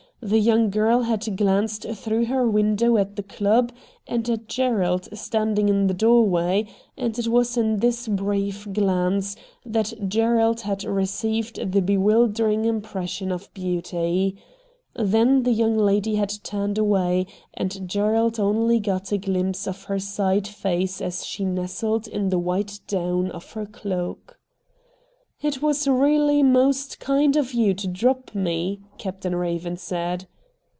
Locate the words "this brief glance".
7.79-9.35